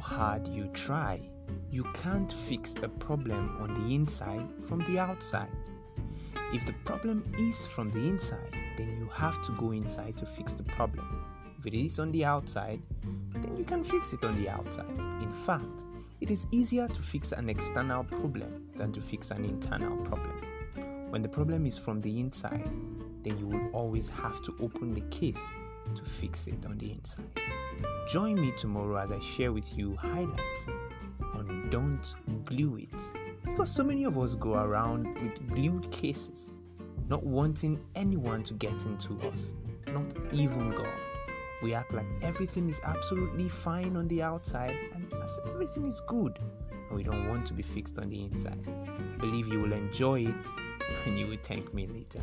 [0.00, 1.20] hard you try,
[1.70, 5.48] you can't fix a problem on the inside from the outside.
[6.52, 10.52] If the problem is from the inside, then you have to go inside to fix
[10.54, 11.24] the problem.
[11.58, 12.80] If it is on the outside,
[13.34, 14.98] then you can fix it on the outside.
[15.20, 15.84] In fact,
[16.20, 20.40] it is easier to fix an external problem than to fix an internal problem.
[21.10, 22.70] When the problem is from the inside,
[23.22, 25.50] then you will always have to open the case
[25.94, 27.24] to fix it on the inside.
[28.08, 30.66] Join me tomorrow as I share with you highlights
[31.34, 33.00] on Don't Glue It.
[33.44, 36.54] Because so many of us go around with glued cases,
[37.08, 39.54] not wanting anyone to get into us,
[39.92, 40.88] not even God.
[41.62, 46.38] We act like everything is absolutely fine on the outside and as everything is good,
[46.70, 48.58] and we don't want to be fixed on the inside.
[48.66, 50.46] I believe you will enjoy it
[51.06, 52.20] and you will thank me later.